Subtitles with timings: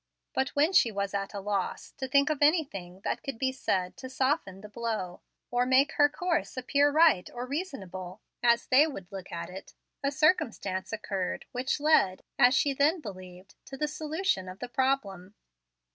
[0.33, 3.95] But when she was at a loss to think of anything that could be said
[3.97, 9.11] to soften the blow, or make her course appear right or reasonable, as they would
[9.11, 14.49] look at it, a circumstance occurred which led, as she then believed, to the solution
[14.49, 15.35] of the problem.